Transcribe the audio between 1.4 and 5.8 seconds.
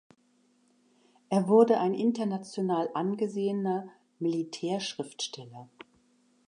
wurde ein international angesehener "Militärschriftsteller".